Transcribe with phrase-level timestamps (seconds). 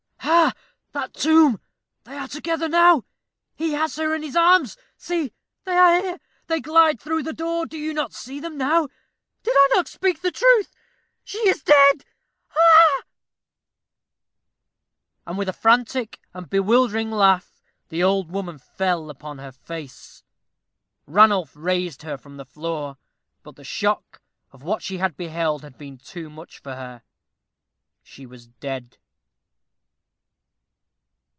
[0.23, 0.53] Ha!
[0.93, 1.59] that tomb
[2.03, 3.03] they are there together now
[3.55, 5.33] he has her in his arms see,
[5.65, 8.87] they are here they glide through the door do you not see them now?
[9.43, 10.73] Did I not speak the truth?
[11.23, 12.05] She is dead
[12.49, 13.03] ha, ha!"
[15.25, 20.23] And with a frantic and bewildering laugh the old woman fell upon her face.
[21.05, 22.97] Ranulph raised her from the floor;
[23.43, 24.21] but the shock
[24.51, 27.03] of what she had beheld had been too much for her.
[28.03, 28.97] She was dead!